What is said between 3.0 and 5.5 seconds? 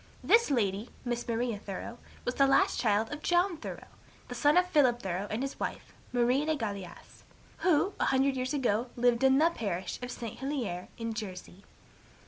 of John Thoreau, the son of Philip Thoreau and